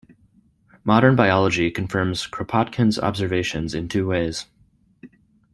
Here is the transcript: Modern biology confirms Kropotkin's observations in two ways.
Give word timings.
Modern 0.83 1.15
biology 1.15 1.69
confirms 1.69 2.25
Kropotkin's 2.25 2.97
observations 2.97 3.75
in 3.75 3.87
two 3.87 4.07
ways. 4.07 4.47